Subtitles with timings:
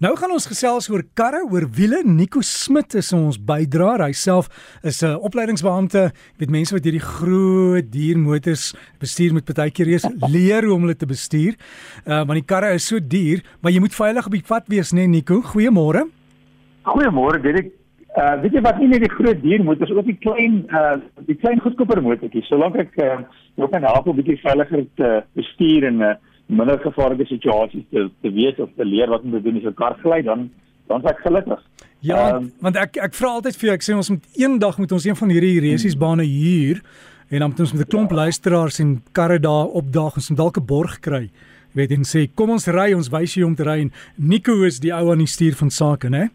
[0.00, 1.98] Nou gaan ons gesels oor karre, oor wiele.
[2.08, 4.00] Nico Smit is ons bydraer.
[4.06, 4.46] Hy self
[4.82, 6.08] is 'n opleidingsbeampte.
[6.08, 10.80] Jy weet mense wat hierdie groot diermotors bestuur met baie keer eens leer hoe om
[10.88, 11.52] hulle te bestuur.
[12.06, 14.92] Uh want die karre is so duur, maar jy moet veilig op die pad wees,
[14.92, 15.42] né, nee, Nico?
[15.42, 16.08] Goeiemôre.
[16.84, 17.68] Goeiemôre, Dirk.
[18.16, 20.96] Uh weet jy wat nie net die groot diermotors, ook die klein uh
[21.26, 22.48] die klein goedkoper motortjies.
[22.48, 23.20] Solank ek uh
[23.56, 26.16] ook kan help om 'n bietjie veiliger te bestuur en uh
[26.50, 29.74] minder gevaarlike situasies te te weet of te leer wat om te doen as 'n
[29.74, 30.50] kar gly dan
[30.88, 31.60] dan is ek gelukkig.
[32.00, 34.92] Ja, um, want ek ek vra altyd vir jou, ek sê ons moet eendag moet
[34.92, 36.82] ons een van hierdie resiesbane huur
[37.30, 38.16] en dan moet ons met 'n klomp ja.
[38.16, 41.30] luisteraars en karre daar opdaag en dalk 'n borg kry.
[41.70, 44.64] Jy weet en sê kom ons ry, ons wys jou om te ry en Nico
[44.64, 46.30] is die ou aan die stuur van sake, né?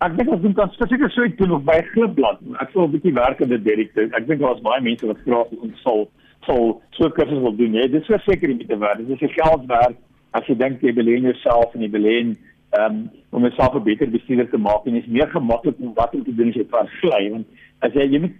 [0.00, 2.38] Ek dink ons moet dan spesifiek so iets doen op by Glipblad.
[2.60, 3.96] Ek sou 'n bietjie werk aan dit direk.
[3.96, 6.08] Ek dink daar's baie mense wat graag ons sal
[6.46, 7.74] sal so kursus wil doen.
[7.74, 9.06] Jy dis verseker nie te werd.
[9.06, 9.96] Dis 'n geld werd.
[10.32, 12.36] As jy dink jy belê in jouself en jy belê in
[12.76, 15.94] ehm um, om jouself 'n beter bestuurder te maak en dit is meer gemaklik om
[15.94, 17.46] wat om te doen as jy vlieg want
[17.80, 18.34] as jy jy moet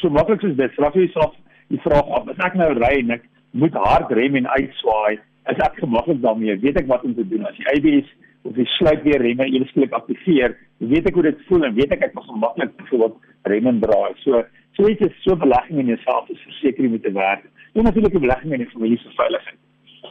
[0.00, 1.34] so maklik soos dit vra jy jouself
[1.68, 5.18] die vraag af as ek nou ry en ek moet hard rem en uitswaai?
[5.50, 6.58] Is ek gemaklik daarmee?
[6.62, 7.46] Weet ek wat om te doen?
[7.46, 8.10] As die ABS
[8.42, 12.14] of die sluitweer remme eenskielik aktiveer weet ek hoe dit voel en weet ek ek
[12.16, 13.16] mag gemaklik byvoorbeeld
[13.52, 14.14] rem en draai.
[14.24, 14.42] So
[14.80, 17.42] Dit is so belegging in jouself is verseker jy moet te werk.
[17.74, 19.58] En natuurlik 'n belegging in die familie se veiligheid.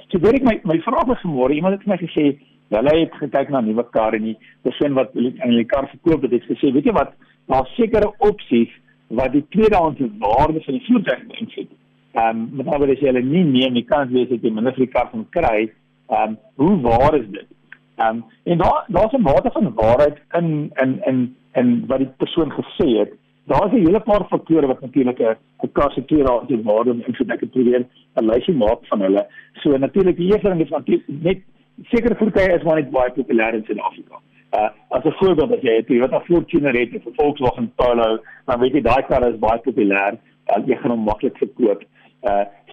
[0.10, 2.38] So weet ek my my vraag was vanmôre iemand het my gesê,
[2.70, 6.22] "Wel hy het gekyk na nuwe kar en die persoon wat in die kar verkoop
[6.22, 7.14] het, het gesê, weet jy wat,
[7.48, 8.70] daar sekere opsies
[9.08, 11.72] wat die tweedehandse waarde van die voertuig beïnvloed."
[12.14, 14.52] Ehm, um, met ander woorde as jy hulle nie neem, jy kan weet dat jy
[14.52, 15.72] minder vir die kar kan kry.
[16.10, 17.48] Ehm, um, hoe waar is dit?
[17.98, 22.14] Ehm, um, en daar daar's 'n mate van waarheid in in in in wat die
[22.18, 23.14] persoon gesê het
[23.52, 27.40] daar's 'n hele paar faktore wat natuurlik 'n gekasseer raak te waarde en so ek
[27.40, 29.28] het probeer 'n lysie maak van hulle.
[29.62, 31.40] So natuurlik die eerste ding is natuurlik net
[31.92, 34.16] sekere voertuie is maar net baie populêr in Suid-Afrika.
[34.58, 37.72] Uh as 'n voorbeeld as jy het jy wat 'n Fortuner het of 'n Volkswagen
[37.76, 41.82] Polo, dan weet jy daai kar is baie populêr en jy gaan hom maklik verkoop.
[41.82, 41.99] Uh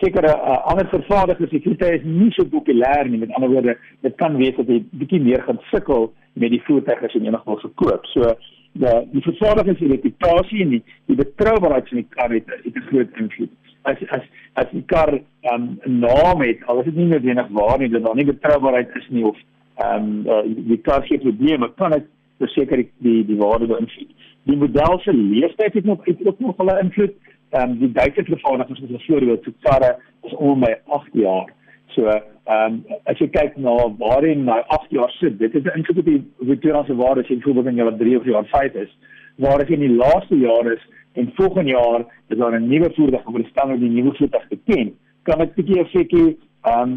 [0.00, 3.18] sekere uh, ander vervaardigers se voertuie is nie so populêr nie.
[3.18, 6.98] Met ander woorde, dit kan wees dat jy bietjie meer gaan sukkel met die voertuie
[7.06, 8.06] as jy eendag wil verkoop.
[8.14, 8.34] So
[8.76, 12.88] die die vervaardiger se reputasie en die die betroubaarheid van die kar het, het 'n
[12.90, 13.52] groot invloed.
[13.82, 14.24] As as
[14.54, 18.04] as die kar 'n um, naam het, al is dit nie noodwendig waar nie, dat
[18.04, 19.36] daar nie betroubaarheid is nie of
[19.76, 22.04] ehm um, uh, die kar gee probleme, kan dit
[22.38, 24.10] verseker die die, die waarde beïnvloed.
[24.42, 27.14] Die model se leeftyd het nog iets ook nog hulle invloed.
[27.52, 31.52] Um, die Duitse vervaardigers soos 'n voorbeeld, so Tsara is om by 8 jaar.
[31.94, 32.10] So
[32.46, 35.98] Ehm um, as jy kyk na waarin my 8 jaar sit, dit is 'n invloed
[35.98, 38.92] op die Victoriaanse waarde as jy byvoorbeeld in jaar 3 of jaar 5 is,
[39.36, 42.90] waar as jy in die laaste jaar is en volgende jaar is daar 'n nuwe
[42.94, 46.92] voertuig op die standaard die nuwe voertuig geken, kan dit bietjie effekie ehm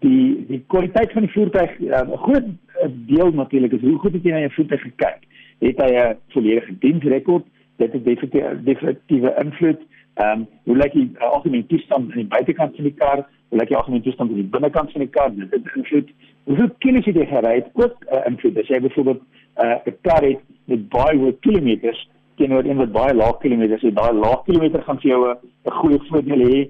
[0.00, 2.46] die die kwaliteit van die voertuig ehm, 'n um, groot
[3.06, 5.20] deel natuurlik is hoe goed het jy na jou voertuig gekyk.
[5.60, 7.44] Het hy 'n volledige diensrekord?
[7.80, 9.80] Dit het definitief definitiewe invloed.
[10.20, 13.22] Ehm um, hoe lyk die uh, algemene toestand aan die buitekant van die kar?
[13.48, 15.30] Hoe lyk die algemene toestand aan die binnekant van die kar?
[15.34, 16.08] Dit het invloed.
[16.44, 18.58] Hoeveel kilometers jy gery het ook uh, invloed.
[18.60, 19.22] As jy byvoorbeeld
[19.64, 23.96] uh, 'n kar het met baie hoë kilometers teenoor een wat baie lae kilometers het,
[23.96, 26.60] daai lae kilometer gaan vir jou 'n goeie voordeel hê.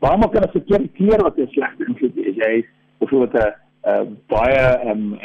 [0.00, 2.28] Baie maal kan 'n verkeerde keer wat 'n slegte invloed hê.
[2.30, 2.64] As jy
[2.98, 3.52] byvoorbeeld 'n
[3.90, 5.18] uh, baie ehm um,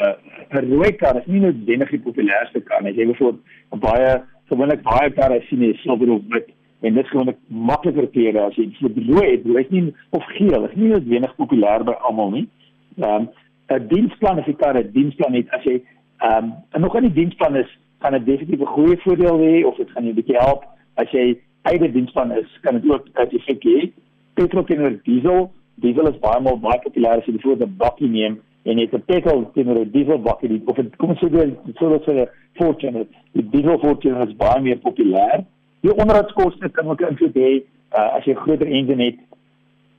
[0.52, 2.94] 'n uh, rooi kar is nie noodwendig die populairste kar nie.
[2.94, 6.50] Jy byvoorbeeld 'n baie gewoonlik baie karre sien jy silwer of wit
[6.82, 7.34] en dit gaan
[7.70, 9.82] makliker kleure as jy vir rooi het, jy weet nie
[10.16, 12.46] of geel, is nie noodwendig populêr by almal nie.
[12.98, 13.28] Ehm um,
[13.70, 17.08] 'n diensplan as jy kan 'n diensplan het as jy ehm um, en nog aan
[17.08, 20.20] die diensplan is, kan dit definitief 'n goeie voordeel hê of dit gaan jou 'n
[20.20, 20.64] bietjie help.
[20.96, 23.92] As jy eie diensplan is, kan dit ook as jy sê jy
[24.34, 28.40] petrol teenoor diesel, diesel is baie meer baie populêr as jy die voorde bakkie neem
[28.64, 31.98] en jy het 'n petrol teenoor 'n diesel bakkie of dit kom so deur so
[32.04, 35.46] so 'n Fortuner, die diesel Fortuner is baie meer populêr
[35.80, 39.18] Die onderhoudskoste kan ook invloed hê uh, as jy 'n groter engine het,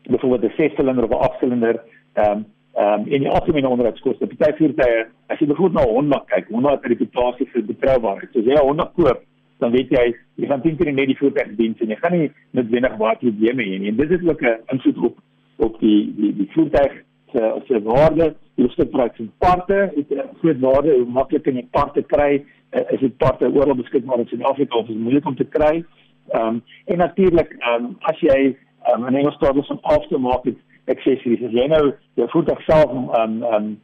[0.07, 1.75] byvoorbeeld 'n 6-silinder of 'n 8-silinder,
[2.13, 4.27] ehm um, ehm um, en die algemene onderhoudskoste.
[4.27, 8.29] Party voertuie, as jy byvoorbeeld na Honda kyk, Honda het 'n reputasie vir betroubaarheid.
[8.31, 9.23] So as jy 'n Honda koop,
[9.57, 12.31] dan weet jy jy gaan teen keer net die voertuig dien en jy gaan nie
[12.51, 13.89] noodwendig baie probleme hê nie.
[13.89, 15.17] En dit is ook 'n invloed op
[15.57, 16.93] op die die die voertuig
[17.33, 18.35] se se waarde.
[18.55, 22.43] Jy moet gebruik van parte, is 'n groot waarde hoe maklik kan jy parte kry
[22.71, 25.85] uh, is dit parte oral beskikbaar in Suid-Afrika of is moeilik om te kry.
[26.27, 28.55] Ehm um, en natuurlik ehm um, as jy
[28.93, 33.75] um, in Engels praat van aftermarket accessories, as jy nou jou voertuig self ehm ehm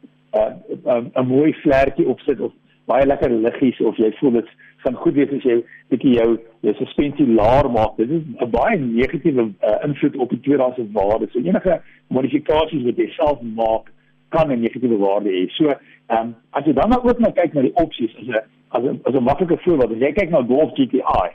[1.14, 2.52] 'n mooi vlekkie opsit of
[2.88, 4.50] baie lekker liggies of jy voel dit
[4.84, 5.58] gaan goed wees as jy
[5.92, 6.28] bietjie jou
[6.66, 7.96] jou suspensie laer maak.
[8.00, 11.28] Dit is 'n baie negatiewe uh, invloed op die tweedehandse waarde.
[11.32, 13.92] So enige modifikasies wat jy self maak
[14.28, 15.48] kan 'n negatiewe waarde hê.
[15.56, 18.42] So, ehm um, as jy dan nou ook nou kyk na die opsies as 'n
[18.70, 21.26] as 'n as 'n maklike voorbeeld, as jy kyk na Golf GTI,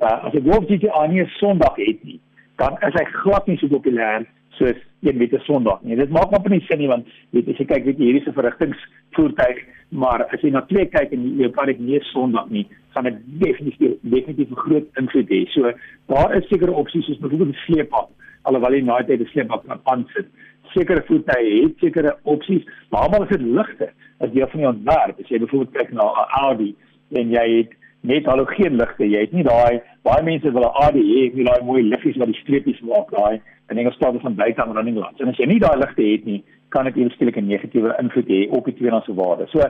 [0.00, 2.20] uh, as 'n Golf GTI nie 'n Sondag het nie,
[2.56, 4.26] dan is hy glad nie so populêr
[4.58, 5.96] soos een met 'n Sondag nie.
[5.96, 8.38] Dit maak maar nie sin nie want weet as jy kyk, weet jy hierdie 'n
[8.38, 9.58] verrigtingsvoertuig,
[9.90, 13.16] maar as jy na twee kyk en jy kan dit nie Sondag nie, gaan dit
[13.26, 15.46] definitief definitief 'n groot invloed hê.
[15.50, 15.72] So
[16.06, 18.08] daar is sekere opsies soos byvoorbeeld 'n sleepbak,
[18.42, 20.26] alhoewel jy nooit 'n sleepbak kan aansit.
[20.74, 23.88] Sekere voertuie het sekere opsies, maar almal is dit ligte.
[24.20, 26.74] As jy van die ontwerp, as jy byvoorbeeld kyk na 'n Audi
[27.12, 29.08] en jy het net halogeenligte.
[29.08, 32.30] Jy het nie daai baie mense wil 'n AD hê, jy daai mooi liggies wat
[32.32, 35.20] die streepies maak daai en Engels praat van buite aan running lights.
[35.20, 38.40] En as jy nie daai ligte het nie, kan dit eintlik 'n negatiewe invloed hê
[38.50, 39.46] op die tweedehandse waarde.
[39.48, 39.60] So,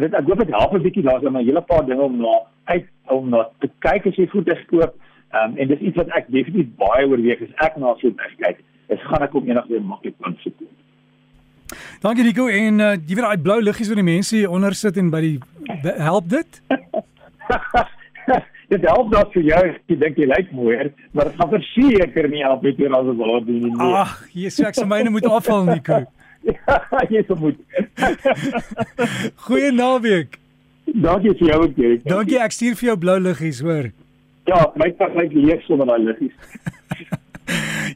[0.00, 2.34] dit ek hoop dit help 'n bietjie daar's 'n hele paar dinge om na
[2.64, 4.94] uit om na te kyk as jy voete koop.
[5.34, 8.58] Um, en dis iets wat ek definitief baie oorweeg as ek na so 'n kyk.
[8.88, 10.54] Is gaan ek om enigiets maklik kan soek.
[12.00, 14.96] Dankie Rico en uh, jy weet daai blou liggies wat die mense hier onder sit
[14.96, 15.38] en by die
[15.98, 16.62] help dit?
[18.68, 22.42] dit help dat vir jou jy dink jy lyk mooier, maar dit gaan verseker nie
[22.44, 23.92] help met jou as jy wil doen nie.
[24.02, 24.16] Ag,
[24.54, 26.02] sê ek se myne moet afval Nico.
[26.52, 26.76] ja,
[27.10, 27.62] jy se moet.
[29.46, 30.38] Goeie naweek.
[30.88, 31.80] Dankie vir jou ook.
[32.08, 33.90] Dankie, ek stuur vir jou blou liggies, hoor.
[34.48, 36.36] Ja, my pak lyk leeg sonder daai liggies.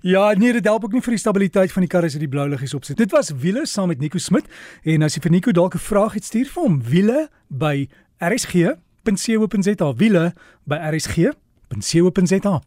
[0.03, 2.31] Ja, nee, dit help ook nie vir die stabiliteit van die kar as jy die
[2.33, 2.97] blou liggies opsit.
[2.99, 4.49] Dit was wiele saam met Nico Smit
[4.89, 7.87] en as jy vir Nico dalk 'n vraag het, stuur vir hom wiele by
[8.19, 8.73] RSG
[9.05, 10.33] rsg.co.za wiele
[10.67, 12.61] by rsg.co.za